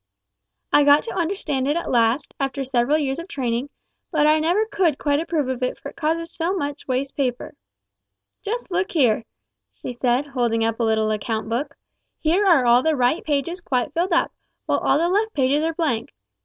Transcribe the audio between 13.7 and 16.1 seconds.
filled up, while all the left pages are blank.